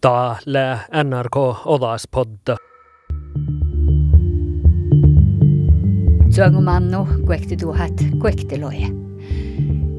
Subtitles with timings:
[0.00, 1.36] täällä NRK
[1.66, 2.56] Odaspodda.
[6.30, 8.86] Tsuangumannu kuekti tuhat kuekti loje.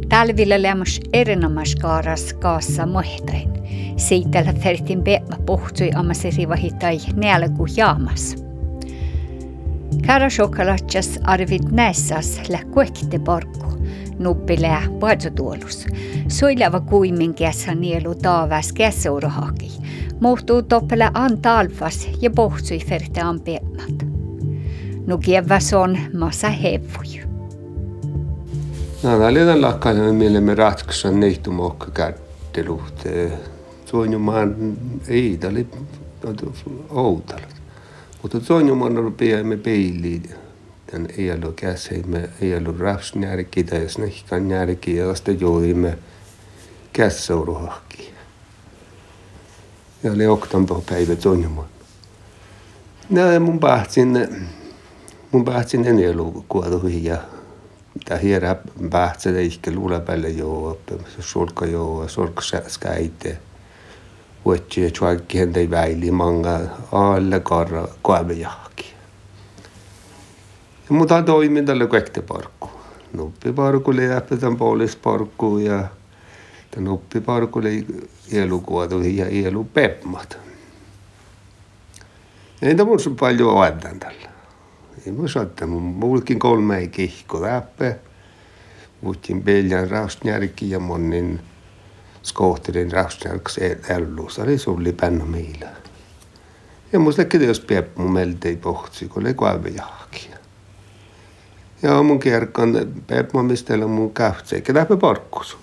[0.09, 3.49] Täällä ville lämmäs erinomas kaaras kaassa mohtain.
[3.97, 8.35] Seitellä fertin peämä pohtui ammaseri vahitai nälku jaamas.
[10.07, 13.85] Kara shokalatjas arvid näissas lä kuekti porkku
[14.19, 15.85] nuppilä paatsotuolus.
[16.27, 19.71] Soilava kuimin kässä nielu taavas kässeurahaki.
[20.19, 24.05] Muhtuu toppele antalfas ja pohtsui ferte ampeemmat.
[25.07, 27.29] Nu kievas on massa hevuju.
[29.03, 33.03] No, tämän lakkainen mielemme ratkaisu neihtumokka kätteluht.
[33.85, 34.55] Suonjumaan
[35.07, 35.67] ei, tämä oli
[36.89, 37.47] outalla.
[38.21, 40.23] Mutta suonjumaan on piemme peiliin
[41.17, 45.97] ei ollut käsimme, ei ollut rapsnjärki tai snehkan järki ja vasta joudimme
[46.93, 48.13] kässouruhahki.
[50.03, 51.67] Ja oli oktampo päivä tonjumaan.
[53.09, 54.27] Nää mun pahtsin,
[55.31, 57.17] mun pahtsin en elu kuoduhi ja
[57.93, 58.55] mitä hierä
[58.89, 60.77] pahtsin ehkä luule päälle joo,
[61.19, 63.37] sulka joo, sulka skäite.
[64.45, 66.59] Vuotsi ja tjuakki hentei väili manga
[66.91, 68.85] alle karra koavejahki.
[68.91, 68.98] Ja
[70.89, 72.69] Mutta toiminta lekekte parkku.
[73.13, 75.87] Nuppiparkulle jäppätän paulisparkku ja
[76.71, 77.69] tämän nuppiparkulle
[78.33, 80.37] ielukuotuihin ja ielupepmat.
[82.61, 84.29] Ei tämmöisen paljon vaatan tällä.
[85.05, 85.83] Ei mä saattanut.
[85.83, 87.99] Mulkin kolme ei kihko läppe.
[89.01, 91.39] Muuttiin Beljan raustjärki ja monin
[92.23, 94.39] skohtelen raustjärks e- ällus.
[94.39, 95.69] Oli suuri pännu meillä.
[96.93, 100.38] Ja musta kiitos piep mun meltei pohti, kun oli kuave jahkia.
[101.81, 102.73] Ja mun kerkan
[103.07, 105.57] permamistella mun kähtsä, eikä läpi parkkus.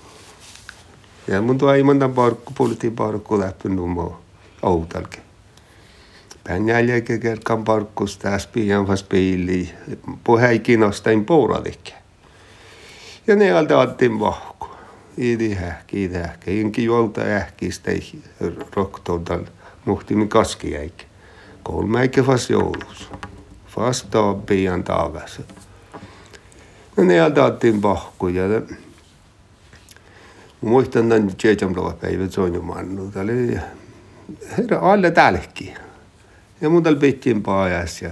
[1.28, 4.20] Ja mun tuo imantan parkku, pultiin parkku läpi numo
[4.62, 5.18] outalke.
[6.44, 9.70] Pään jälkeen kerkan parkkus tässä pian vas piili,
[10.24, 11.92] puhei kinostain puuralikke.
[13.26, 14.66] Ja ne alta ottiin vahku.
[15.18, 16.60] Idi hähki, hähki.
[16.60, 17.90] Inki juolta ähkistä
[18.76, 19.44] roktoudal
[19.84, 21.04] muhtimin kaskiäikä.
[21.62, 23.10] Kolme äikä vas joulus.
[23.76, 25.42] Vasta pian taavassa.
[26.96, 28.42] No ne otettiin pahkuja.
[30.60, 33.10] Muistan tämän Tjejamlova päivät soinjumannu.
[33.10, 33.58] Tämä oli
[34.58, 35.74] herra alle tälki.
[36.60, 38.10] Ja mun täällä pitkin pajas ja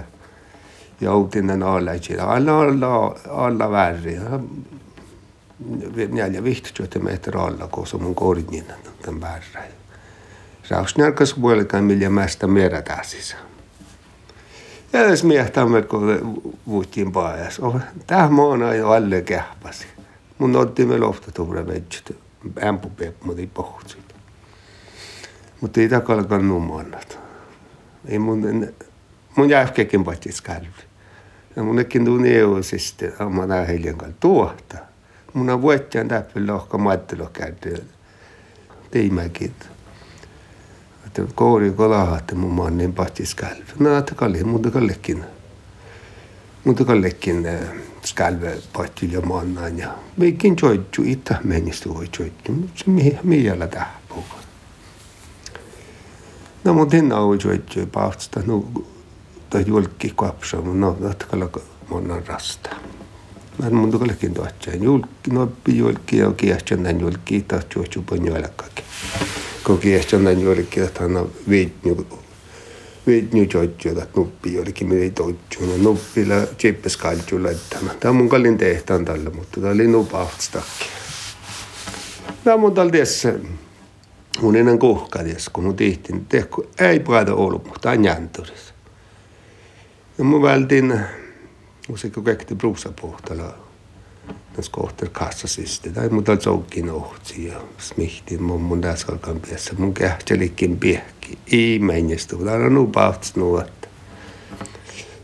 [1.01, 1.91] joutin tämän alla.
[2.19, 4.19] Alla, alla, alla värri.
[6.09, 8.65] Neljä vihtotyötä metriä alla, kun se mun korjin
[9.01, 9.63] tämän värrä.
[10.69, 13.37] Rausnärkäs puolikaan millä mästä merätäsissä.
[14.95, 17.65] Ja siis miehtaamme, kun vuuttiin paajassa.
[17.65, 17.75] Oh,
[18.07, 19.87] Tähän maana jo alle kähpäsi.
[20.37, 22.15] Mun otti me lofta tuure metsät.
[22.63, 23.97] Ämpu peep, mut ei pohutsi.
[25.61, 27.19] Mutta ei takalkaan numannat.
[28.05, 28.67] Ei mun,
[29.35, 30.85] mun jäävkekin patis kalvi.
[31.55, 34.77] Ja mun ekin tunni eu sitten, ah, amma näin hiljan kanssa tuohta.
[35.33, 37.77] Mun on vuotiaan täppillä ohka mattelo käytyä.
[38.91, 39.53] Teimäkin.
[41.21, 42.95] Että kouri kolahatte mun maan niin.
[43.79, 45.25] No, että kalli, mutta kallekin.
[46.63, 47.47] Mutta kallekin
[48.05, 52.53] skälve pahtil ja maannaan ja meikin joitju itse menistu voi joitju.
[52.53, 54.43] Mutta se miellä tähän puhutaan.
[56.63, 58.39] No, mutta en ole joitju pahtsta.
[58.45, 58.65] No,
[59.49, 61.49] tai julkki kapsa, mutta no, että kalla
[61.89, 62.69] monnan rasta.
[63.59, 64.83] Mä en muuta kallekin tuotsaan.
[64.83, 68.85] Julkki, no, julkki ja kiestän tämän julkki, taas joitju ponjoelakakin
[69.65, 72.07] koki näin joillekin, että hän on viitnyt
[73.07, 75.83] viitnyt joitjuuta nuppi joillekin, mitä ei toitjuuna.
[75.83, 80.85] Nuppilla chippes kaljulla, että tämä on mun kallin tehtaan tällä, mutta tämä oli nupahtstakki.
[82.43, 83.33] Tämä on tällä tässä,
[84.41, 88.73] mun ennen kuhka tässä, kun mun tihtin, tehkö ei päätä ollut, mutta on jänturis.
[90.17, 90.99] Ja mun vältin,
[91.87, 92.55] kun se kaikki
[94.55, 99.93] bruusapuhtala, nas kohter kassasisti tai muuta zoukkin ohtsi ja smihti mun mun daskalkan piessä mun
[99.93, 103.89] kähtelikin piehki ei menjestu täällä on nupaats nuot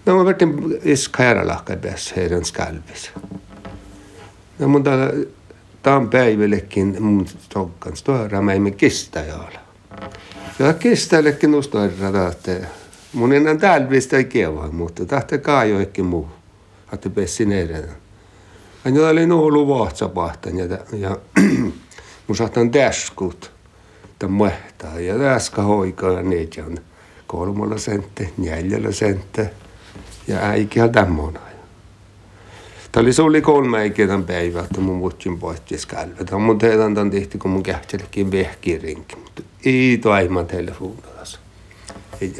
[0.05, 3.11] no mä vertin is kairalahka piessä heidän skalvis
[4.59, 5.11] no mun täällä
[5.83, 9.59] tämän päivällekin mun zoukkan stora mä emme kestä jaala
[10.59, 10.73] ja.
[10.73, 12.67] Keställekin nustoirra että
[13.13, 16.27] mun enää täällä pistää kievaa mutta tahte kaajoikin muu
[16.93, 18.00] että pessin edellä
[18.85, 20.65] Aina oli nuolu vahtsapahtan ja,
[20.97, 21.17] ja
[22.27, 23.51] mun saatan täskut
[24.19, 26.77] tämän mahtaa ja täskä hoikaa niitä on
[27.27, 29.49] kolmella sentte, neljällä sentte
[30.27, 31.41] ja äikiä tämmöinen.
[32.91, 35.39] Tämä oli, oli kolme ikinä päivä, että mun muutsin.
[36.25, 39.19] Tämä mun teidän tämän tehty, kun mun kähtelikin vehkirinkin.
[39.19, 41.39] Mutta ei toimaan telefonassa.
[42.21, 42.33] Ei,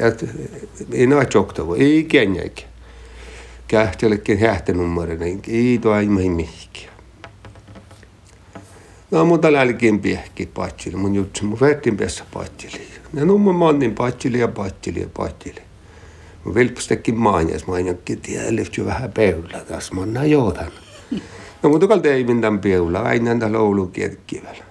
[0.92, 2.71] ei näe joktava, ei kenjäkin.
[3.72, 6.94] Kähtelikin hähtenummarinen, ei toimaan mihinkään.
[9.10, 12.86] No mutta lälkiin piehki patsili, mun jutsi, mun vettin päässä patsili.
[13.14, 15.60] Ja no mun mannin patsili ja patsili ja patsili.
[16.44, 18.44] Mun vilppustekin maanjas, mä ainakin tiedä,
[18.84, 20.72] vähän peula taas, mä annan joutan.
[21.62, 24.64] No mutta kalta ei tämän peula, aina tämän loulu kietkivellä.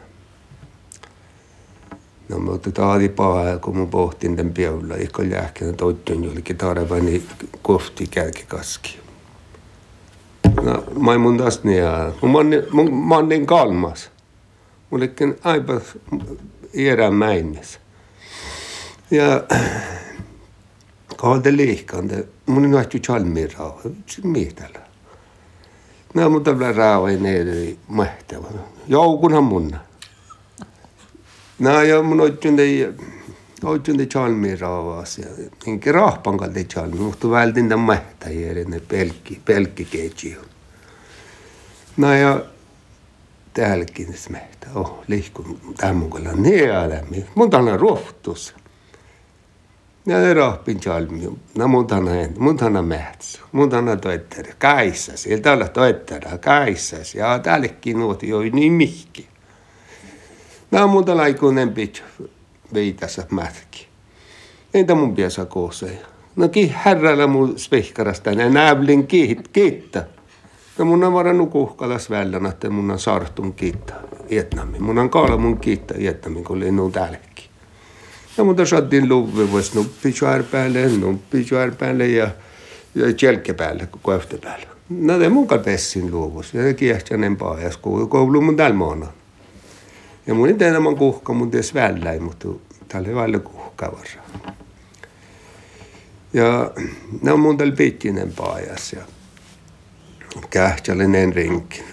[2.31, 7.23] No mutta taadi paha, kun mun pohtin tämän peula, ehkä lähkenä toitton jollekin tarvani
[7.61, 8.99] kohti kärkikaski.
[10.63, 11.83] No, mä mun taas niin,
[12.21, 14.11] mannin, mun mannin kalmas.
[14.89, 15.81] Mullekin aipa
[16.73, 17.79] iärän mäimessä.
[19.11, 19.43] Ja
[21.17, 23.81] kahden liikande, mun on nähty chalmiin rauha,
[24.23, 24.79] mietellä.
[26.13, 28.47] No, mutta vielä rauha ei neeri mähtävä.
[28.87, 29.75] Joukunhan mun.
[31.61, 32.93] no ja mul hoidsin teie,
[33.63, 35.33] hoidsin teie tšalmi raavas ja
[35.65, 40.37] mingi rahpangal teie tšalmi, muhtu väldin ta mähtä järjenne pelkki, pelkki keitsi.
[41.97, 42.39] No ja
[43.53, 48.55] täälläkin siis mähtä, oh lihkun tämmöllä neelämi, mun tänä rohtus.
[50.05, 55.39] Ja rahpin tšalmi, no mun tänä en, mun tänä mähtsä, mun tänä toettera, kaissas, ei
[55.39, 59.30] täällä toettera, kaissas ja täälläkin nuoti jo niin mihki.
[60.71, 62.03] No mun tänä ikuinen pitch
[62.73, 63.87] viitassa mätki.
[64.73, 65.99] Entä mun piässä kooseen?
[66.35, 68.31] No ki herralla mun spehkarasta.
[68.31, 69.07] Ja näblin
[69.53, 70.05] kiittää.
[70.79, 74.79] Ja mun on varannut kuhkalas vällän, että mun on sartun kiittää Vietnami.
[74.79, 77.45] Mun on kaala mun kiittää Vietnami, kun oli nuu täälläkin.
[78.37, 80.13] Ja mun saatiin luvi, vois nuppi
[80.51, 81.45] päälle, nuppi
[81.79, 82.29] päälle ja,
[82.95, 84.67] ja tjelkke päälle, kohta päälle.
[84.89, 86.53] No te mun pessin luovus.
[86.53, 89.07] Ja kiehtänen paajas koulu mun tällä maana.
[90.27, 93.91] ja mul ei tee enam kuhka, mul tees välja ei muutu, tal ei välja kuhka
[93.95, 94.53] võrra.
[96.33, 96.71] Ja
[97.21, 99.01] ne on mun tällä pitkinen paajas ja
[100.49, 101.83] kähtjallinen rinkki,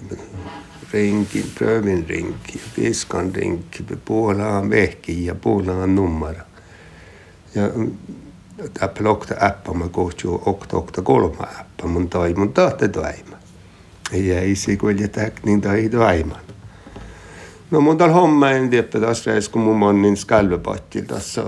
[0.92, 6.44] rinkki, prövin rinkki, viskan rinkki, puolaan vehki ja puolaan numara.
[7.54, 7.62] Ja
[8.80, 13.36] Apple okta appa, mä kohtuu okta okta kolma appa, mun toi mun tahte toima.
[14.12, 16.47] Ja ei se kulje täknin tai toiman
[17.70, 21.44] no mul tal homme endib edasi reis, kui mul on nüüd skälvepatil tässä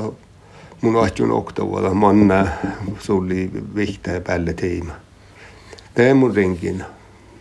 [0.80, 2.46] mun vahtjun oktovuoda manna
[2.98, 4.92] sulli vihtä päälle tiima.
[5.94, 6.84] Tee mun rinkin,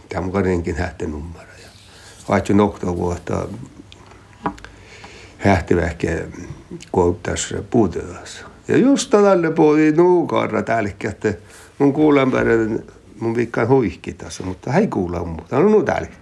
[0.10, 1.52] tämä mun rinkin hähtenumero.
[1.64, 1.70] Ja
[2.30, 3.48] vahtjun oktovuoda
[5.38, 6.28] hähtivähkä
[6.92, 8.46] kouttas puutelas.
[8.68, 11.34] Ja just tälle puoli nuukarra tälkkä, että
[11.80, 12.84] mun kuulen pärin
[13.20, 15.60] mun vikkaan huihki tässä, mutta hän ei kuule muuta.
[15.60, 16.16] No, no tälkkä.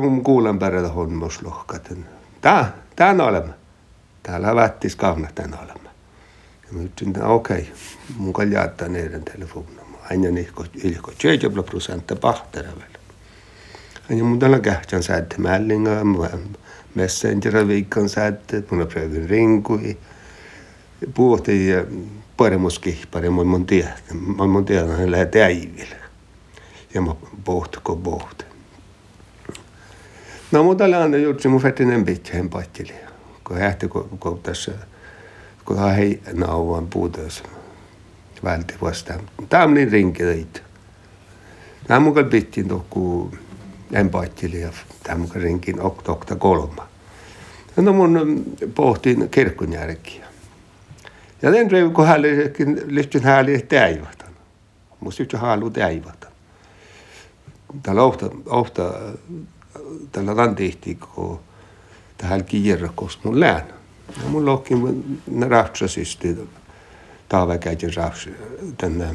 [0.00, 2.06] Mun kuulen päivän honmoslohkaten.
[2.40, 3.54] Tää, tän olemme.
[4.22, 5.90] Täällä vättis kauna tän olemme.
[6.66, 7.72] Ja mä okei, okay,
[8.16, 12.90] mun jaattaa neidän telefonin aina nihko ilko tjeitjabla prosenta pahteravel.
[14.10, 15.90] Aina mun tällä kähtsän säätte mällinga,
[16.94, 19.96] messenger viikon säätte, mun on prövin rinkui.
[21.14, 21.84] Puhutti ja
[22.36, 23.92] paremuski, paremmin mun tiedä.
[24.36, 25.96] Mä mun tiedä, hän lähtee äiville.
[26.94, 27.14] Ja mä
[27.44, 28.44] pohtuko pohti.
[30.52, 32.92] No mutta on juttu mun fettinen pitkähen pattili.
[33.44, 34.72] Kun hähti, kun tässä,
[35.64, 37.44] kun hän hei nauvan puuteessa
[38.44, 39.20] välti vastaan.
[39.48, 40.62] Tämä on niin rinkeleit.
[41.86, 43.30] Tämä mukaan pittiin tohku
[43.92, 44.70] empaattili ja
[45.02, 46.88] tämä mukaan rinkin oktokta kolma.
[47.76, 50.26] No mun pohtiin kirkkonjärkiä.
[51.42, 52.22] Ja den drev kun hän
[52.86, 54.30] lyhtyn hääli täivatan.
[55.00, 56.32] Musta yhtä haalu täivatan.
[57.82, 58.82] Täällä ofta, ofta
[60.12, 61.40] tällä rantihti, kun
[62.18, 63.62] tähän kirjakos mun lään.
[64.22, 66.48] Ja mun lohkin rahtsasysti
[67.28, 67.92] talvekäitin
[68.78, 69.14] tänne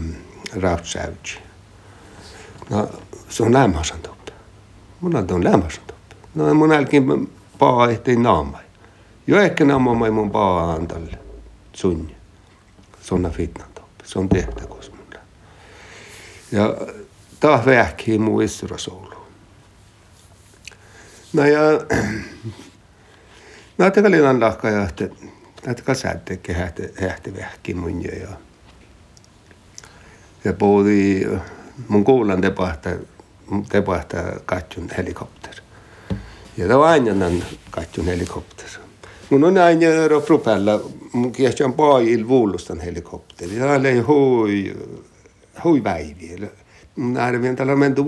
[0.61, 1.39] rautsäytsi.
[2.69, 2.89] No,
[3.29, 4.31] se on lämmäsen toppe.
[5.01, 5.83] Mun on lämmäsen.
[6.35, 8.63] No, mun älkin paa ehtii naamai.
[9.27, 11.19] Jo ehkä naamai mun paa antalle.
[11.73, 12.15] Sunni.
[13.11, 14.03] On fitnan toppe.
[14.03, 15.19] Se on tehtäkos mulle.
[16.51, 16.77] Ja
[17.39, 19.10] taas vähkii mun isturasoulu.
[21.33, 21.61] No ja...
[23.77, 24.88] No, tämä oli lahka ja
[25.65, 28.27] näitä kasättekin hähti, hähti vähki mun ja
[30.43, 31.27] ja puhui
[31.88, 32.89] mun kuulan tepahta
[33.69, 35.55] tepahta katjun helikopter.
[36.57, 38.67] Ja tämä aina on katjun helikopter.
[39.29, 39.88] Mun on aina
[40.25, 40.81] propella,
[41.13, 43.55] mun kiehti on paajil vuulustan helikopteri.
[43.55, 44.75] Ja oli hui,
[45.63, 46.47] hui päiviä.
[46.95, 48.05] Mun arvioin tällä menty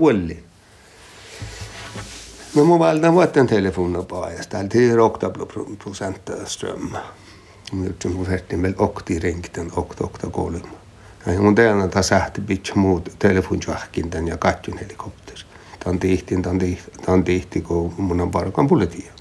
[2.56, 4.32] Men mobilen var inte en telefon bara.
[4.32, 5.24] Jag ställde till rakt
[5.78, 6.96] procent eh, ström.
[7.86, 10.62] Utom på färden väl och de ringde och doktor Golum.
[11.26, 15.46] Mun tean ta sähti pitch muut telefonjuakin tän ja katjun helikopter.
[15.84, 19.12] Tän tihtin, tän tihti, tän tihti, kun mun on parkan puletia.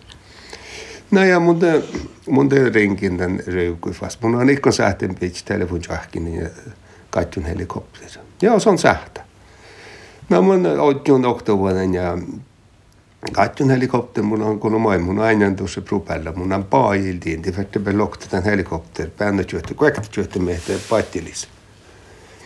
[1.10, 1.84] No ja mun te,
[2.28, 4.22] mun te rinkin tän röykuifas.
[4.22, 6.50] Mun on ikkon sähten pitch telefonjuakin ja
[7.10, 8.08] katjun helikopter.
[8.42, 9.22] Ja, se on sähtä.
[10.30, 12.18] No mun otjun oktovuoden ja
[13.32, 16.66] katjon helikopter, mun on kun moi, mun aina tuossa propella, mun on
[17.44, 21.48] det för att belokta den helikopter, päänä työtä, kuekta työtä meitä paittilis.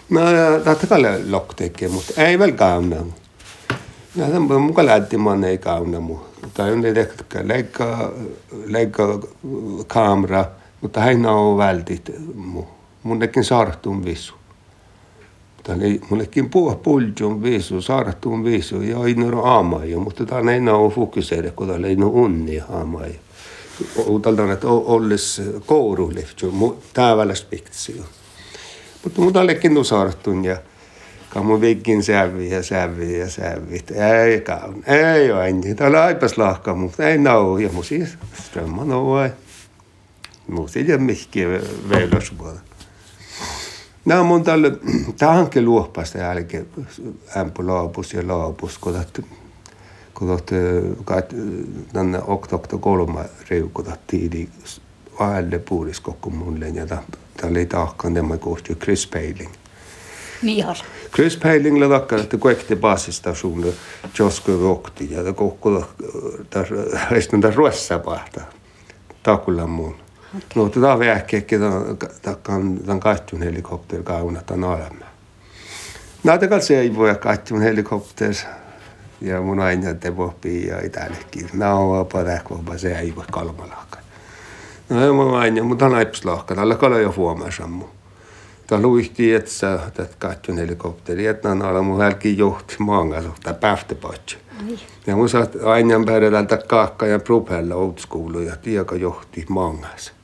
[0.10, 0.22] No
[0.64, 2.96] tahta kalle lokteekke, mutta ei vielä kauna.
[4.16, 6.18] Ja tämän muka lähti man ei kauna mu.
[6.54, 8.12] Tai on ehkä leikkaa,
[8.66, 9.20] leikkaa
[9.88, 10.46] kamera,
[10.82, 12.64] mutta hän on vältit mu.
[13.04, 14.34] Mun nekin saartun visu.
[15.68, 20.70] Tämä oli mullekin puhua puljun visu, saartun visu, ja ei nuru aamaja, mutta tämä ei
[20.70, 23.14] ole fokuseida, kun tämä ei ole unni aamaja.
[24.08, 28.02] Utaltaan, että olisi kouruliftu, tämä väläspiktsi.
[29.04, 30.58] Mutta mun tällekin nu saartun ja
[31.30, 33.80] kamu vikin sävi ja sävi ja sävi.
[34.24, 35.76] Ei kaun, ei ole enää.
[35.76, 37.58] Täällä aipas lahka, mutta ei nau.
[37.58, 38.10] Ja mun siis
[38.44, 39.30] strömma noua.
[40.48, 41.48] Mun siis ei mihkiä
[41.90, 42.67] veilosvuoda.
[44.08, 44.72] nämä on tälle,
[45.18, 46.68] tämä hanke luopasta jälkeen,
[47.38, 48.94] ämpö laapus ja laapus, kun
[50.14, 50.54] kohdat
[51.94, 54.48] tänne oktokta kolma reukoda tiidi
[55.20, 57.02] vaelle puulis kokku mulle ja tämä
[57.44, 59.52] oli tahkan tämä kohti Chris Peiling.
[60.42, 60.76] Niihal.
[61.14, 63.74] Chris Peiling oli takkan, että kuekti basistasjoon
[64.20, 65.86] Josko Rokti ja kokku
[66.50, 66.76] tässä
[67.56, 68.46] ruossa pahtaa.
[69.24, 70.44] Takulla muun mun.
[70.56, 71.56] No tätä vähkeekki
[72.22, 75.06] takkan tämän kahtun helikopter kauna tämän olemme.
[76.24, 78.34] Näitä kanssa ei voi kahtun helikopter
[79.22, 80.32] ja mun aina te voi
[80.68, 81.50] ja itällekin.
[81.54, 84.02] Nämä on vapaata, se ei voi kalmalahkaa.
[84.90, 87.86] No mä aina, mutta on aipslahka, tällä kala jo huomassa mu.
[88.68, 93.54] Tämä luihti, että sä tätä katjon helikopteri, että nämä on mun hälki johti maanga suhtaa
[93.54, 94.38] pähtäpatsi.
[95.08, 100.17] Ja mun saat aina päädä tältä kaakka ja propella old school ja tieka johti maangas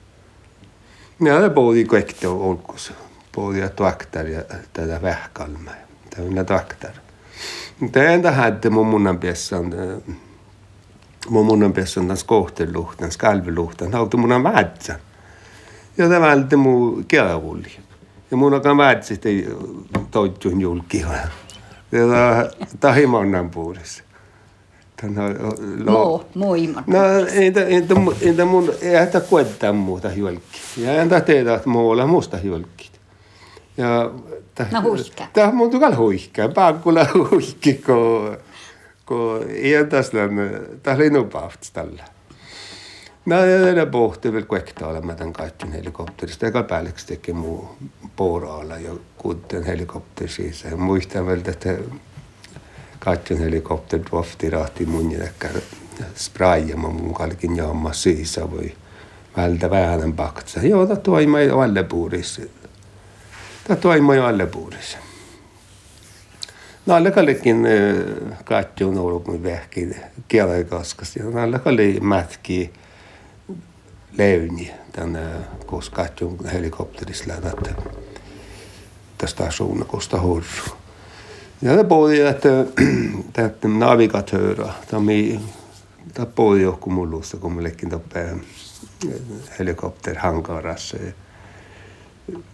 [1.24, 2.94] ne poodikoekte olkus,
[3.32, 4.42] poodia tuaktar ja
[4.74, 5.72] tätä vähkalma,
[6.15, 6.92] täynnä tuaktar.
[7.92, 10.15] Tämän tähän, että mun munnan piessä on, äh,
[11.30, 15.00] mun munnan piessä on tässä kohteluhtan, skalviluhtan, hautu munan vähtsän.
[15.98, 17.80] Ja tämä on mun kielvulli.
[18.32, 21.08] Ja mun onkaan vähtsistä äh, toittuun julkia.
[21.92, 24.03] Ja tämä on tahimonnan puolessa.
[25.86, 26.84] Moo, moima.
[26.88, 27.00] No,
[27.32, 30.62] entä, entä, entä mun, ei ähtä kuettaa muuta julki.
[30.78, 32.92] Ja entä teitä, että muulla musta julki.
[33.78, 34.12] Ja,
[34.72, 35.24] no huihka.
[35.34, 36.48] Tämä mun tukal huihka.
[36.48, 38.38] Paakkulla huihki, kun
[39.06, 40.18] kun ei tässä
[40.84, 42.04] tässä oli nupaavt tällä.
[43.26, 46.48] Mä edellä pohti vielä kuekta olemme tämän kaikkien helikopterista.
[46.48, 47.70] Eka päälleksi teki muu
[48.16, 50.66] poraalla ja kuutten helikopteri siis.
[50.78, 51.76] Muistan vielä, että
[53.04, 55.62] kaikkien helikopteri tuofti rahti mun jälkeen
[56.16, 58.74] sprayama mun kalkin jaamma siisa voi
[59.38, 60.60] vältä vähän pakta.
[60.60, 62.42] Joo, tämä toima ei alle puurissa.
[63.64, 64.98] Tämä toima ei alle puurissa.
[66.86, 67.68] Nalle kallekin
[68.46, 69.96] katju on ollut mun vähki
[70.28, 71.16] kielekaskas.
[71.34, 72.74] Nalle kalli mätki
[74.18, 75.20] levni tänne,
[75.68, 77.74] kus katju helikopterissa lähdettä
[79.18, 80.83] tästä stationen kosta horru.
[81.63, 82.50] Ja det poodi, että,
[83.46, 85.39] että navigatööra, tami,
[86.13, 88.41] ta poodi joku mullusta, kun mullekin tappeen
[89.60, 90.98] helikopterhankarassa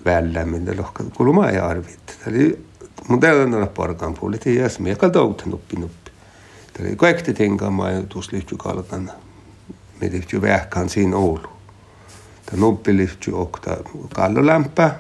[0.06, 2.20] vällämmin, lohka kulma ei arvit.
[2.28, 2.66] Eli
[3.08, 6.12] mun täällä on porkan puolet, ei jäs miekal tautin oppi nuppi.
[6.80, 9.12] Eli kaikki tinkamaa ja tuossa liittyy kalkan,
[10.02, 11.50] me liittyy vähkään siinä Oulu.
[12.46, 13.78] Tämä nuppi liittyy okta
[14.14, 15.00] kallolämpää,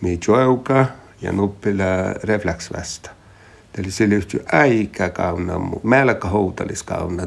[0.00, 0.86] me juokaa,
[1.22, 3.10] ja nupile refleks vasta.
[3.72, 7.22] Tämä oli sille yhtä aika kauna, melko huutalis kauna,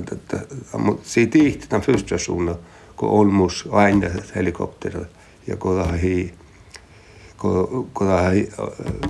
[0.77, 2.55] mutta siitä ihti tämän första suunnan,
[2.95, 4.99] kun olmus aina helikopteri
[5.47, 6.33] ja kun hii
[7.41, 7.87] kun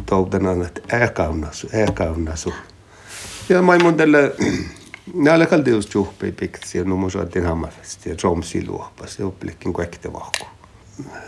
[0.05, 2.53] toutanan, että äkaunasu, äkaunasu.
[3.49, 4.35] Ja mä mun tälle,
[5.13, 9.85] ne alkaa tietysti juhpii pikkisiä, no mun saatiin hammafesti ja tromsi luopas ja upplikin kuin
[9.85, 10.47] äkte vahkuu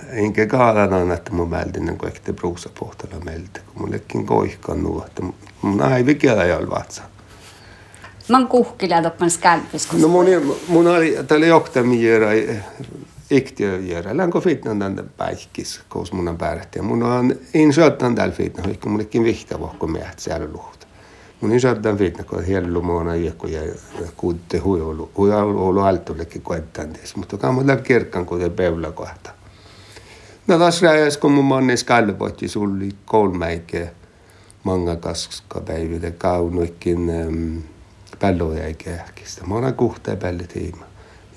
[0.10, 5.24] enkä kaalana, että mun väldi niin ehkä pruusa pohtella meiltä, kun mullekin koihkannu, että
[5.62, 7.04] mun aivi kielä ei ole vatsa.
[8.30, 9.94] Mä oon kuhkilä toppan skälpis.
[9.94, 10.26] No mun,
[10.68, 12.26] mun oli, täällä johtami jäädä,
[13.30, 16.82] iktiö jäädä, länkö fitnan tämän päihkis, kun mun on päärähti.
[16.82, 20.88] Mun on insoittan täällä fitnan, kun mullekin vihta vohko miehet siellä luhta.
[21.42, 23.62] Mun insoittan fitnan, kun hielu muona iäkku ja
[24.18, 29.34] kuutte huijolu, huijolu altuullekin koettantis, mutta kammo täällä kirkkan, kun te peula kohtaa
[30.48, 33.92] no kas rääkis, kui mu mannes kalvotis oli kolm äike
[34.64, 37.58] manga kaskapäivide kaunuikin ähm,
[38.20, 39.48] pälloäike äkistä.
[39.48, 40.86] Mä olen kuhteen päälle tiima.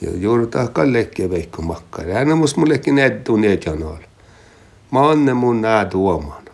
[0.00, 2.14] Ja juurta kallekki veikko makkari.
[2.14, 4.02] Aina mus mullekin edun edjanool.
[4.90, 6.44] Mä anne mun nää tuomaan.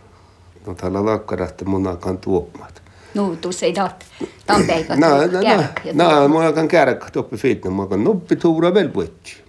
[0.67, 2.83] No täällä lakkarat mun aikaan tuomat.
[3.15, 4.05] No tuossa ei taat.
[4.47, 4.99] Tämä on peikat.
[4.99, 5.17] No, no,
[5.93, 7.71] no, no, mä aikaan kärkkä toppi fitna.
[7.71, 9.43] Mä aikaan nuppi tuura velvoitti.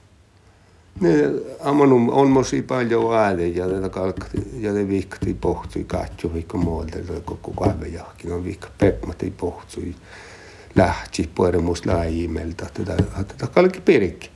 [1.02, 6.58] Ne ammanum on mosi paljon ääne ja tätä kalkti ja ne viikti pohtui katso viikko
[6.58, 9.96] muualta koko kahvejahkin on viikko pepmat ei pohtui
[10.76, 14.30] lähti puoremus laajimelta tätä tätä kalki pirikki.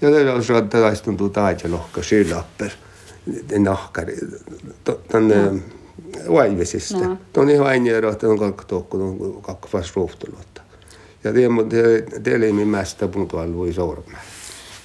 [0.00, 2.70] Ja tätä on saada taistuntua taitja lohka sylapper
[3.58, 4.16] nahkari
[5.08, 5.62] tänne
[6.32, 6.98] vaivesista.
[6.98, 7.16] No.
[7.32, 10.62] Tuon ihan aina rohta on kalkka tokku on kakka fast rohtulutta.
[11.24, 11.54] Ja tiedä,
[12.22, 14.22] teillä ei mästä puntu alue sormää.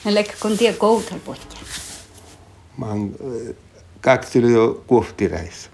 [0.08, 1.60] Eli kun tie koutalla potja.
[2.78, 3.16] Mä oon
[4.02, 5.70] kaksi jo kuhtireissa.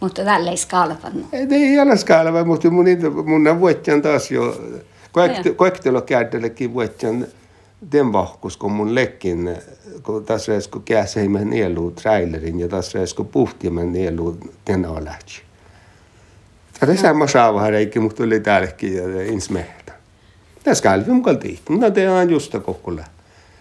[0.00, 1.26] Mutta tällä ei skalvannut.
[1.32, 2.86] Ei ole skalva, mutta mun,
[3.24, 4.60] mun on vuotjan taas jo,
[5.56, 7.26] koektelo kädellekin vuotjan
[7.92, 9.56] den vahkus, kun mun lekkin,
[10.02, 14.36] kun tässä edes kun käseimmän nielu trailerin ja tässä edes kun puhtiemän nielu
[14.66, 15.42] den alähtsi.
[16.80, 19.92] Tämä on sama saava reikin, mutta tuli täällekin ja ens mehtä.
[20.64, 22.54] Tässä kalvi kaltiit, mutta te on just
[22.86, 23.17] lähtö.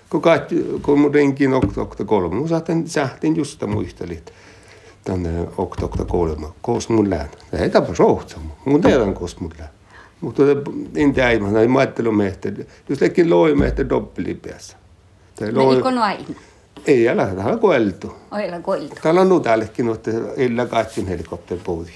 [0.09, 4.33] Kun, kaikki, kun mun renkin oktokta kolme, mun saatin sähtin just muistelit
[5.03, 7.29] tänne oktokta kolme, koos mun lään.
[7.53, 9.69] Ei tapa sohtsa, mun teidän koos mun lään.
[10.21, 10.43] Mutta
[10.95, 12.51] en tiedä, näin maattelumehtä,
[12.89, 14.77] jos lekin loi mehtä doppelipässä.
[15.39, 16.23] Tai No, loi, ikon aina.
[16.87, 18.13] ei älä, täällä on koeltu.
[18.31, 18.95] Oilla koiltu.
[19.01, 21.91] Täällä on nuutäällekin, että illa katsin helikopterpuudi.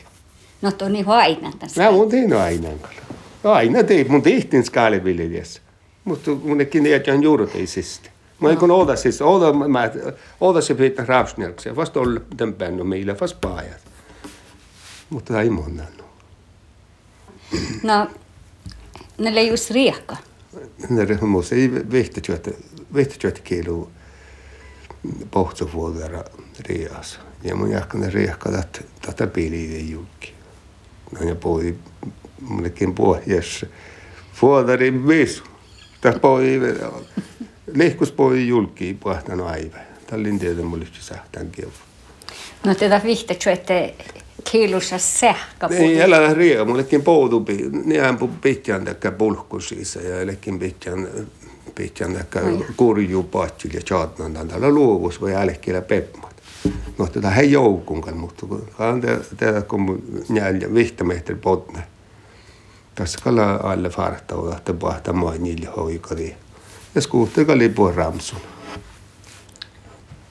[0.62, 1.84] No, tuo niin aina tässä.
[1.84, 2.68] Mä mun tein aina.
[3.44, 5.62] Aina tein, mun tehtiin skaaliviljelijässä.
[6.04, 8.10] Mutta munnekin ei ole juurteisista.
[8.40, 9.92] Mä ei kun oda siis, oda, mä,
[10.42, 13.82] oda se pitää raapsnelksia, vasta olla tämän meillä vasta paajat.
[15.10, 15.84] Mutta ei monna.
[17.84, 18.08] No,
[19.18, 20.18] ne oli just riekka.
[20.90, 22.48] När det måste i vehtätyöt,
[22.94, 23.90] vehtätyöt kielu
[25.32, 26.24] pohtsuvuodera
[26.60, 27.20] rias.
[27.44, 28.50] Ja mun jahkan riekka
[29.02, 30.34] tätä piliä julki.
[31.12, 31.76] No ja poi
[32.42, 33.68] mullekin pohjassa.
[34.42, 35.44] Vuodarin visu.
[36.02, 36.62] Tapoi
[37.74, 39.78] lehkus poi julki pahtano aive.
[40.08, 41.72] Tallin tiedä mulle sähtän kievu.
[42.66, 43.74] No tätä vihte, että
[44.52, 45.68] kiilussa sähkä.
[45.68, 47.70] Niin, älä riä, mullekin poudupi.
[47.86, 51.08] Niinhän pitkään täkkä pulkkusiissa ja elekin pitkään
[51.76, 52.42] pitkään täkkä
[52.78, 56.36] kurju patsille chaatnan tällä luovus vai älkkiä pepmat.
[56.98, 59.02] No tätä hei joukun kan, mutta kun hän
[59.38, 61.84] tehdä kun jäljä vihtämehtel potne.
[62.96, 66.38] Tässä kalla alle fartau, että pahta mainille hoikari.
[66.96, 68.40] Ja skuutte kalli puhua ramsun.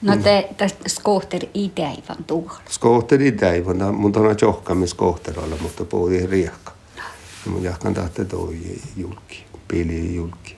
[0.01, 2.61] No, te, tästä skohteri itäivän tuolla.
[2.69, 6.71] Skohteri täivänä, mun on johkamis skohterolla, mutta puhutin riekka.
[7.45, 8.57] Ja mun jahkan tahte toi
[8.97, 10.57] julki, pili julki.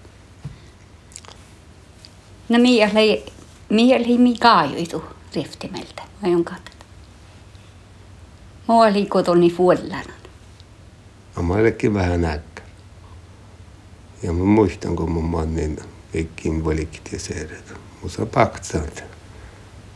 [2.49, 3.25] No, mieli,
[3.69, 5.03] mieli mi kaajuitu
[5.35, 6.03] riftimeltä.
[6.21, 6.85] Mä oon katsonut.
[8.67, 10.05] Mä olin kotoni fuollan.
[11.37, 12.61] Ollekin vähän näkkä.
[14.23, 15.79] Ja mä muistan, kun mun mannin.
[18.01, 19.03] Mun saa paktsaat.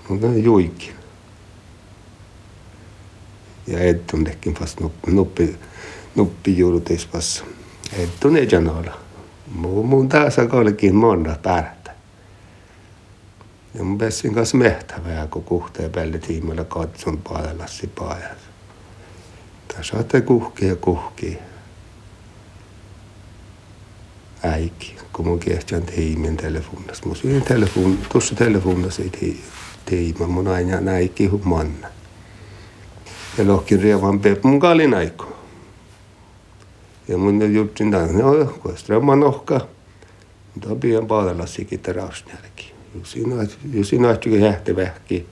[0.09, 0.93] Mun on juikin.
[3.67, 5.55] Ja Edtun tekin vasta nuppi, nuppi,
[6.15, 7.45] nuppi juurteis vasta.
[7.93, 8.97] Edtun ei janoilla.
[9.51, 11.95] Mun, taas olikin monna päärtä.
[13.73, 18.46] Ja mun pessin kanssa mehtävää, kun kuhteen päälle tiimellä katson paajallassi paajat.
[19.81, 21.37] Saatte kuhkia kuhkia.
[24.43, 27.05] Äikki, kun mun kehtään tiimin telefonissa.
[27.05, 29.43] Mun siinä telefon, tuossa telefonissa ei
[29.85, 31.87] tiima, mun aina näikki manna.
[33.37, 35.37] Ja lohkin rievan pep mun kalin aiko.
[37.07, 39.67] Ja mun juttin tämän, no, kun strömma nohka.
[40.53, 42.73] Mutta pian paadallassikin terausnjälki.
[43.73, 45.25] Jusi nähty hähte vähki.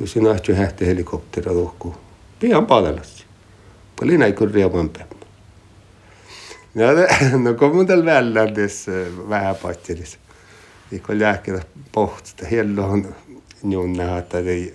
[0.00, 1.94] Jusi nähty hähte helikoptera tuhku.
[2.40, 3.15] Pian paadallassi.
[3.96, 5.06] Păi n-ai curria mõmpe.
[6.76, 6.90] Ja
[7.44, 10.16] no kommunal väljardes äh, vähe patjelis.
[10.18, 13.06] Noh, ikka lääkida pohtuda hellu on
[13.62, 14.74] njunna, että ei,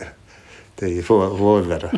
[0.82, 1.90] ei vuovera.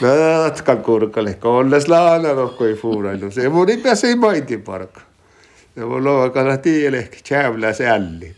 [0.00, 3.30] No, jatkan kurkalle, kun olles laana, no kui fuurailu.
[3.30, 5.00] Se mun ei pääse maiti parka.
[5.76, 8.34] Ja mun luokalla noh, tiedä, ehkä tjävlä sälli.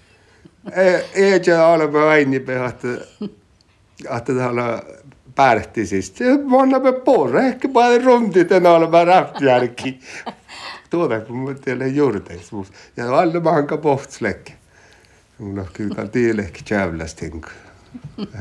[0.76, 2.88] Ei, ei tjää olemme vain, että
[4.16, 4.82] että täällä
[5.38, 6.14] päätti siis.
[6.44, 10.01] Monna me porra, ehkä paljon runti tänä olemme räpjärki.
[10.90, 12.51] Tuota kun mä teille juurteis.
[12.96, 14.55] Ja alle maanka pohtslekki.
[15.38, 17.42] Mun on kyllä tielehki tjävlästin.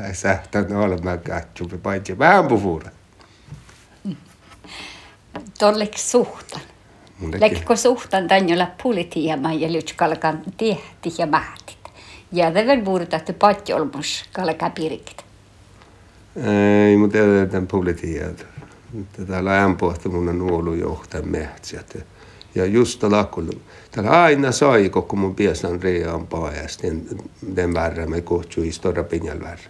[0.08, 2.90] Ei sähtän olemme katsu, paitsi vähän puhuura.
[5.60, 6.62] Tollek suhtan.
[7.40, 11.78] Lekkiko suhtan tän jolla politiama ja lyts kalkan tehti ja mahtit.
[12.32, 15.27] Ja väl borde att patjolmus kalka pirkit.
[16.38, 18.46] Ei, mutta tiedetään politiikat.
[19.28, 21.98] Täällä ämpohta mun on ollut johtajan mehtsät.
[22.56, 27.08] Ja just tällä kun täällä aina sai koko mun piesän reaan paajasta, niin
[27.56, 29.70] den värre me kohtuu i stora pinjal värre.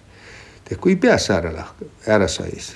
[0.70, 1.64] Det kui piäs ära,
[2.08, 2.76] ära sais.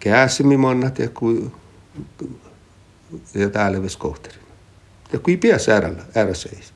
[0.00, 1.50] Käsimi monnat ja kui
[3.34, 4.40] ja täällä vis kohterin.
[5.12, 6.72] Ja kui piäs ära, ära sais.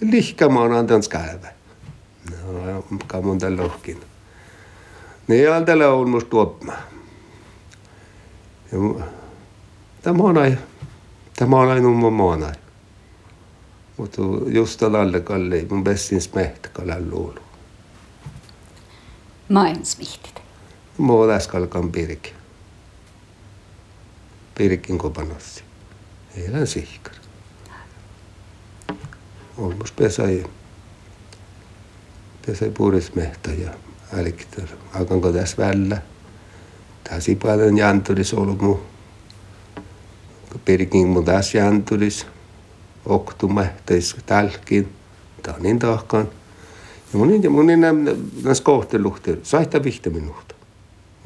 [0.00, 1.52] Lihka mä oon antanut käydä.
[2.30, 4.00] No, ka mun tällä lohkin.
[5.28, 6.72] Ne on ollut tuopma.
[10.02, 10.56] Tämä on aina,
[11.36, 12.52] tämä on aina mun maanai.
[13.96, 17.40] Mutta just tällä kalle, mun bessin smehtä kalle luulu.
[19.48, 20.42] Maailmansmihtit.
[20.98, 22.32] Mua läskalkan pirki.
[24.58, 25.64] Pirkin kopanossi.
[26.36, 27.14] Elän sihkar.
[29.58, 30.44] Olmus pesai.
[32.46, 33.70] Pesai puris mehtä ja
[34.18, 34.68] älkitär.
[34.94, 36.02] Alkanko tässä vällä.
[37.04, 38.76] Tässä paljon janturis ollut mu.
[40.64, 42.26] Pirkin mu tässä janturis.
[43.06, 44.88] Oktumehtäis tälkin.
[45.42, 46.28] Tämä on niin tahkaan.
[47.12, 47.92] Ja mun ja mun enää
[48.44, 49.40] näissä kohteluhti.
[49.42, 50.54] Saihtaa vihtä minusta.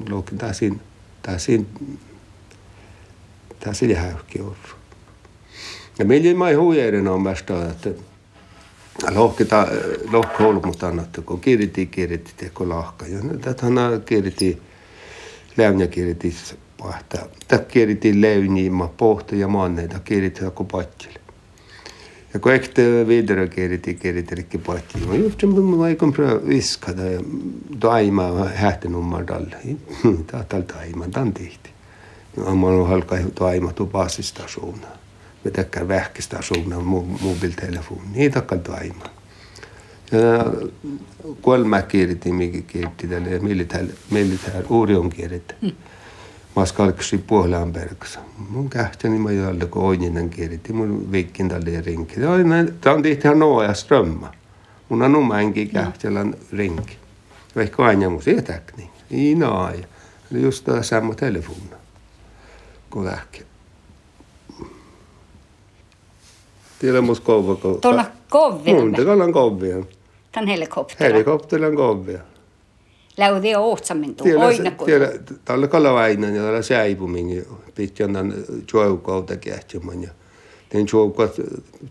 [0.09, 0.81] Luokin täsin,
[1.23, 1.67] täsin,
[3.61, 4.77] täsin jähäykki ollut.
[5.99, 7.91] Ja meillä ei mai huijeiden on mästä, että
[9.15, 9.67] lohki, ta,
[10.13, 13.07] lohki olmut annettu, kun kirjiti, kirjiti, teko lahka.
[13.07, 13.75] Ja tätähän
[14.07, 14.63] kirjiti,
[15.57, 16.35] lävnä kirjiti
[16.79, 17.25] pahtaa.
[17.49, 21.21] Tätä kirjiti levniima, pohta ja manneita, kirjiti joku patsille.
[22.35, 25.07] Ja kun ekte vidare kirjiti, kirjiti rikki patsille.
[25.07, 27.21] Mä jutsin, mä aikon pröva viskata ja
[27.81, 29.57] taima hähtenumman dalle.
[30.27, 31.71] Tätä taima, tämän tihti.
[32.37, 33.91] Mä oon halka taima tu
[35.45, 39.11] بتذكر بحكي شغلنا موبيل تليفون هيدا قد عيما
[41.43, 45.55] كل ما كيرت ميكي كيرت tälle militär militär orion kierit
[46.57, 47.23] maskalksi mm.
[47.23, 53.29] puolambergs mun kähteni mä jolle koininen kierit mun viikin tälle rinki aina tää on tihti
[53.29, 54.33] noa ja strömma.
[54.89, 55.71] Mun on numainki mm.
[55.71, 56.97] kähtelän rinki.
[57.57, 59.87] Vaikka aina mun sietäkni Iinaa ja
[60.39, 61.57] just tämä sama telefon
[62.91, 63.50] kun lähkee
[66.81, 67.81] Tiedä mus kovva kovva.
[67.81, 68.79] Tuolla kovvina.
[68.81, 69.77] Monta kalan kovvia.
[70.33, 71.11] Tän helikoptera.
[71.11, 72.19] Helikopterin kovvia.
[73.17, 74.27] Läudi on ohtsammin tuu.
[74.41, 74.87] Oina kun.
[74.87, 75.11] tiedä,
[75.45, 77.47] tällä kalavainen ja tällä säipuminen.
[77.75, 78.35] Pitää annan
[78.73, 80.03] juoukauta kähtymän.
[80.03, 80.11] Ja
[80.93, 81.41] juoukat,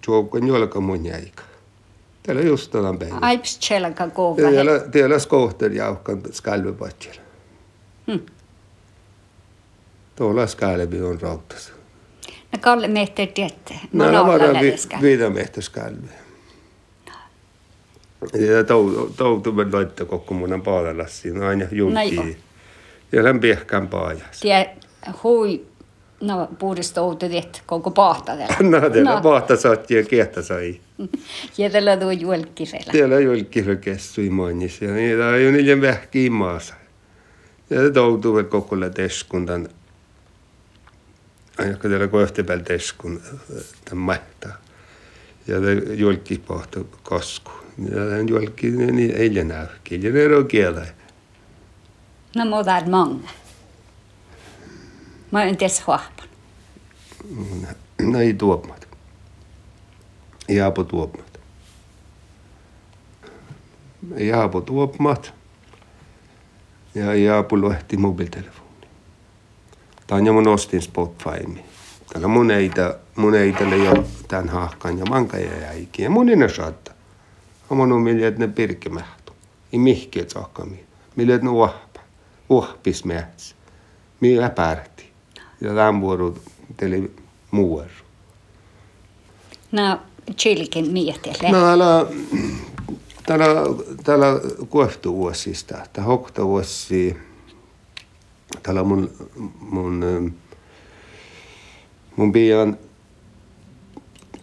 [0.08, 1.44] juoukan jolka mun jäika.
[2.24, 3.24] Täällä just tämän päivän.
[3.24, 4.50] Aips tjelka kovva.
[4.50, 7.22] Tiedä, tiedä skohter jauhkan skalvepatsilla.
[8.08, 8.20] Hmm.
[10.16, 11.79] Tuolla skalvi on rautassa.
[12.52, 13.74] No Kalle Mehtert jätte.
[13.94, 16.12] Mä no, olen vi, viiden Mehters Kalle.
[18.22, 18.64] Ja
[19.18, 22.16] tautumme laittaa koko mun paalella siinä aina juntiin.
[22.16, 22.24] No,
[23.12, 24.42] ja lämmin pihkään paajassa.
[24.42, 24.70] Tie,
[25.24, 25.66] hui,
[26.22, 28.56] no puhdista outudet koko pahtadella.
[28.80, 29.22] no, teillä no.
[29.22, 30.80] pahta saatti ja kiehtä sai.
[31.58, 32.92] ja tällä tuo julkisella.
[32.92, 36.74] Teillä julkisella kessui mainissa ja niitä ei ole niiden vähkiin maassa.
[37.70, 39.70] Ja tautuvat koko lähteskunnan
[42.46, 43.22] Päällä teskun
[43.86, 44.58] tämän mahtaa.
[45.48, 47.52] Ja te julkki pahta kasku.
[47.92, 49.30] Ja hän julkki niin ei.
[49.84, 50.86] Kyllä ne on kielä.
[52.36, 53.30] No mä otan många.
[55.32, 56.28] Mä en tes huahpan.
[58.02, 58.88] No ei tuopmat.
[60.48, 61.40] Jaapo tuopmat.
[64.18, 65.34] Jaapo tuopmat.
[66.96, 68.69] Ja Jaapo luehti mobiiltelefoni.
[70.10, 71.60] Tämä on jo mun ostin Spotify.
[72.14, 76.04] Täällä mun eitä, mun eitä jo tämän hahkan ja manka ja jäikin.
[76.04, 76.94] Ja mun ei saattaa.
[77.70, 79.34] Oman on millä ne pirkemähtu.
[79.74, 80.72] Ei mihkeet saakkaan.
[81.16, 82.00] Millä ne uahpa.
[82.50, 83.56] Uahpis mäts.
[84.20, 85.10] Millä pärti.
[85.62, 86.36] Ja tämän vuoron
[86.78, 87.10] teille
[87.52, 87.90] muuer.
[89.72, 90.00] No
[90.32, 91.52] chilkin mietelle.
[91.52, 92.06] No täällä,
[93.26, 93.46] täällä,
[94.04, 94.26] täällä
[94.70, 97.18] kuehtu vuosista, että hokta vuosi,
[98.64, 99.12] täällä mun,
[99.60, 100.28] mun, ähm,
[102.16, 102.78] mun pian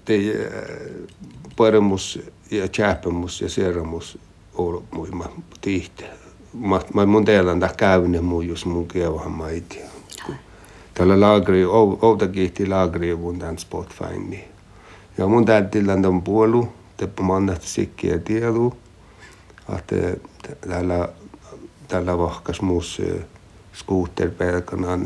[0.05, 0.19] te
[1.57, 4.19] paremmus ja tjääpämus ja seuramus
[4.55, 5.29] ollut muima
[5.61, 6.05] tihti.
[6.55, 9.81] Mä, mä mun teillä täh käynyt muu, jos mun kievahan maiti.
[10.95, 14.49] Tällä laagri, outa kihti laagri mun tämän spot fine.
[15.19, 18.77] Ja mun täytyy on puolu, teppo mannat sikkiä tielu.
[19.79, 19.97] Että
[20.69, 21.09] tällä,
[21.89, 22.63] tällä vahkas
[23.77, 24.99] muus scooter pelkana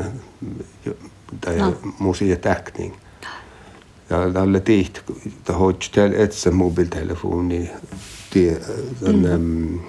[1.41, 1.73] tai no.
[1.99, 2.95] musia täkning.
[4.09, 7.71] Ja tälle tihti, että hoiti etsä mobiltelefoni,
[9.03, 9.79] tänne, mm.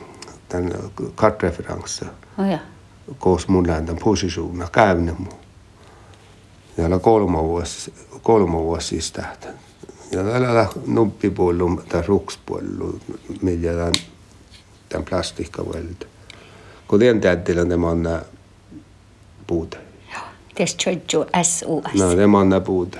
[0.48, 0.78] tänne
[1.14, 2.06] kartreferenssa.
[2.38, 2.58] Oh, ja.
[3.18, 5.14] Koos mun läntän positiona käynyt
[6.88, 7.92] la kolme vuosi,
[8.22, 9.54] kolme vuosi siis tähtän.
[10.12, 12.98] Ja tällä nuppipuolella tai rukspuolella,
[13.42, 13.94] millä tämän,
[14.88, 16.06] tämän plastikkavuelta.
[16.88, 18.22] Kun tien täyttillä tämä on nämä
[19.52, 19.78] puute.
[20.54, 21.94] Tästä tjöjju SOS.
[21.94, 22.98] No, on nämä puute.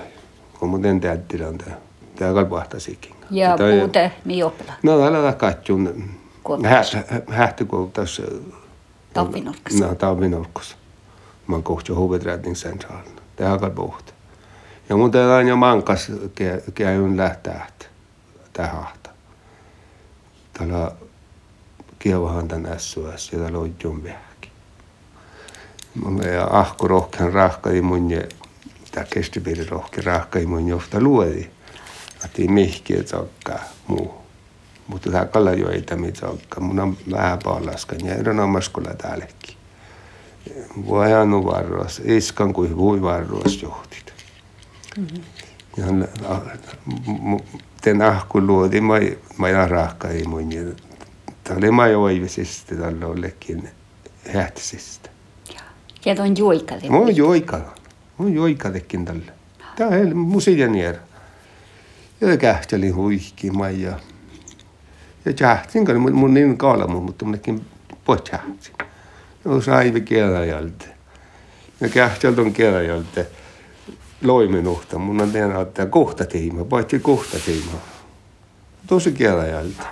[1.01, 1.77] Täyttillä on tämä.
[2.19, 3.15] Tämä kalpahtasikin.
[3.31, 4.73] Ja puute mi opla.
[4.83, 6.11] No, tällä katjun
[6.43, 6.97] Koulutus.
[7.29, 8.23] hähtökoulutus.
[9.15, 9.87] Talvinnurkassa.
[9.87, 10.77] No, talvinnurkassa.
[11.47, 13.23] Mä oon huvudräddningscentralen.
[13.39, 14.15] Det har gått bort.
[14.89, 16.13] Ja mun teillä jo mankas
[16.75, 17.67] käyn lähtää
[18.53, 18.87] tähän.
[20.53, 20.93] Tällä
[21.99, 24.03] kievahan tän SOS ja täällä on jom
[25.95, 28.23] Mulla ja ahku rohkean rahkai mun ja
[28.93, 31.51] tää kestypiiri rohkean rahkai mun johta luodi.
[32.25, 34.15] Ati mihkiä tsokkaa muu.
[34.87, 36.61] Mutta tää kalla jo ei tämä tsokkaa.
[36.65, 39.57] Mun on vähän paalaskan ja erinomaiskulla täällekin.
[40.87, 44.15] Voi anu varros, iskan kuin voi varros johtit.
[45.77, 45.85] Ja
[47.81, 48.81] ten ahku luodi,
[49.39, 50.53] mä ja rahka ei mun.
[50.53, 50.63] ja
[51.45, 53.69] Tämä oli mä jo oivisista, tällä ollekin
[54.35, 55.12] hähtisistä.
[56.05, 56.91] Ja tuon juikali.
[56.91, 57.61] Mun joika,
[58.19, 59.33] mun joika tekin tällä.
[59.77, 60.97] Tämä on musiikan jär.
[62.21, 63.99] Ja kähtelin huihki mä ja
[65.25, 67.65] ja kähtin, kun mun, mun niin kaalamu, mutta munkin
[68.05, 68.75] pochahtin.
[69.45, 70.85] Ja saivi kielajalta.
[71.81, 73.21] Ja kähteltä on kielajalta.
[74.23, 77.79] Loiminuhta, mun on tehdä ottaa kohta tiima, paitsi kohta tiima.
[78.87, 79.87] Tosi kielajalta.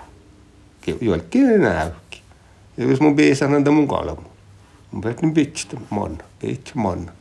[1.00, 2.22] Jollekin ei näykki.
[2.76, 4.29] Ja jos mun biisi on antaa mun kaalamu.
[4.92, 7.12] Mun petin pitstä manna, pitstä manna.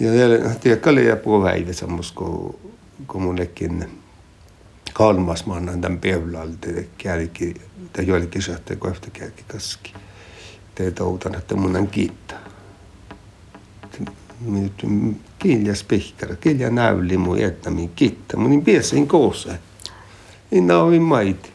[0.00, 0.10] Ja
[0.60, 2.58] tiedä, oli joku väivä semmos, kun,
[3.06, 3.88] kun mullekin
[4.92, 6.66] kolmas mannan tämän pevlalta,
[6.98, 7.54] kärki,
[7.92, 9.94] tai joillekin saatte kohta kärki kaski.
[10.74, 12.40] Te toutan, että mun on kiittää.
[15.38, 18.40] Kilja spikkara, kilja näyli mun jättämin kiittää.
[18.40, 19.54] Mun niin piesin koossa.
[20.52, 21.50] Inna ovi maiti.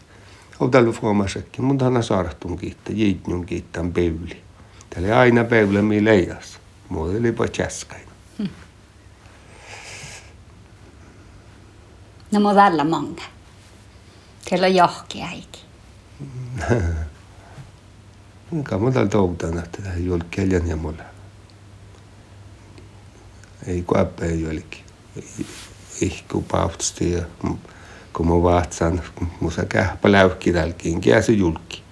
[0.60, 4.43] Olen tällä fuomassakin, mutta hän saartun kiittää, jiitnun kiittää pevli.
[4.94, 6.60] Tälle aina peule mi leijas.
[6.90, 8.08] Muuten oli pa tjäskäin.
[8.38, 8.50] Mm.
[12.32, 13.24] No mä tällä manga.
[14.50, 15.62] Teillä on johki äiki.
[18.54, 21.04] Enkä mä tällä toutana, että ei ole keljan ja mulle.
[23.68, 24.84] Ei kuäppä ei olikin.
[26.02, 27.24] Ihku pautsti ja
[28.14, 29.02] kun mä vaatsan,
[29.40, 31.84] mun saa kähpä läykki tälkiin, kiäsi julki.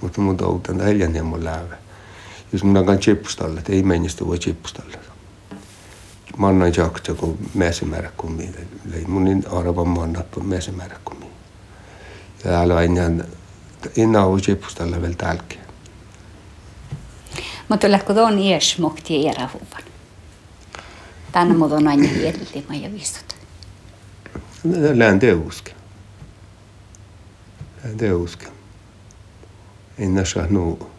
[0.00, 1.79] Mutta mun toutana heljan ja mun läyvä.
[2.52, 4.98] Jos mun on chippustalle, ei mennistä voi chippustalle.
[6.38, 8.68] Mä annan jaksa, kun mäsimäärä kummiin.
[8.92, 11.32] Ei mun niin arvan mä annan mäsimäärä kummiin.
[12.44, 13.24] Ja älä aina,
[13.96, 15.64] inna voi chippustalle vielä tälkeen.
[17.68, 19.82] Mutta lähkö tuon ies mokti era huvan.
[21.32, 23.36] Tänne muuten aina hielti mä ja vistut.
[24.94, 25.74] Lään teuske.
[27.84, 28.46] Lään teuske.
[29.98, 30.90] En saa nuu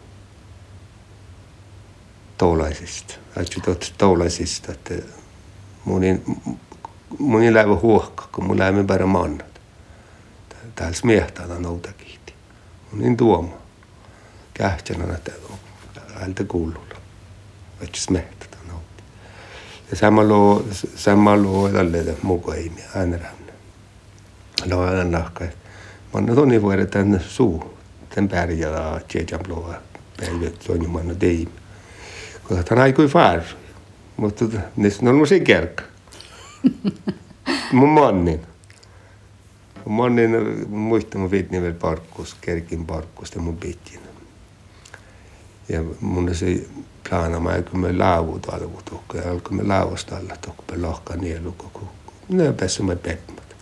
[2.42, 3.14] toulasista.
[3.36, 4.94] Ajattelin, toulasista, että
[5.84, 6.22] munin,
[7.18, 9.44] munin läivä huohka, kun mun läivä pärä manna.
[10.74, 12.20] Täällä miehtäällä noutakin.
[12.92, 13.54] Munin tuoma.
[14.54, 15.32] Kähtjänä, että
[16.20, 16.96] äältä kuululla.
[17.80, 19.02] Vetsis mehtätä nouti.
[19.90, 20.64] Ja sama luo,
[20.96, 23.52] sama luo tälle mukaimia äänrämne.
[24.70, 25.44] Luo äänä nahka.
[26.12, 27.78] Manna toni voida tänne suu.
[28.14, 29.74] Tän pärjää, tjejan luo.
[30.20, 31.61] Päivät, toni manna teimi.
[32.52, 33.40] Kun hän aikoi far.
[34.16, 34.44] Mutta
[34.76, 35.82] niissä on musi kerkka.
[37.72, 38.40] Mun mannin.
[39.84, 40.30] Mun mannin
[40.68, 44.00] muista mun viitni vielä parkkus, kerkin parkkus ja mun pitkin.
[45.68, 46.66] Ja mun se
[47.08, 51.52] plana mä kun me laavut alku tukka ja alku me laavosta alla tukka lohka nielu
[51.52, 51.92] koko.
[52.28, 53.56] Ne päässyt me pekmat.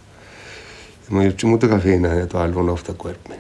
[1.09, 3.37] Ja mä juttu muuta fina ja tuolla on ofta kuermi.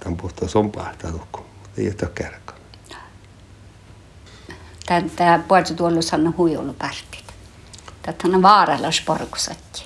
[0.00, 1.40] Tämän puhtaa on pahtaa tukku.
[1.78, 2.45] Ei ole kerkka.
[5.16, 7.24] Tämä puolta tuolla sanoo huijolu pärtit.
[8.02, 9.82] Tätä on vaaralla sporkusatti.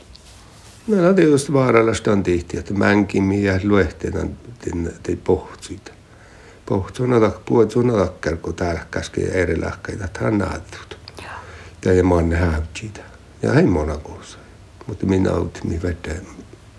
[0.86, 4.30] No, no just vaarallista on tihti, että mänkin miä luehteena
[5.02, 5.92] tei pohtsuita.
[6.66, 10.80] Pohtsuuna tak puhutsuuna takkar, kun täällä käskee eri lähkäitä, että hän näyttää.
[11.84, 13.00] Ja ja manne hävtsitä.
[13.42, 14.38] Ja hei monakuussa.
[14.86, 16.10] Mutta minä aut mi vettä,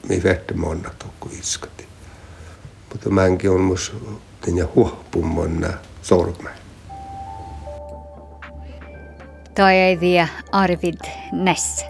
[0.09, 0.89] mi vettä monna
[1.39, 1.87] iskati.
[2.89, 3.93] Mutta mänkin on mus
[4.55, 6.60] ja huohpumman sormen.
[9.99, 10.99] Vie Arvid
[11.31, 11.85] Ness.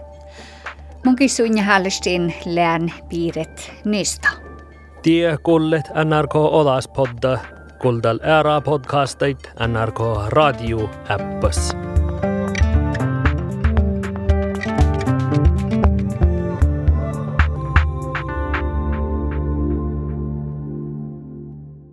[1.06, 4.30] Munkin suunja hällestin lään piiret niistä.
[5.02, 7.39] Tie kullet NRK Olaspodda,
[7.80, 11.91] kuldal ära podcastait NRK Radio appas.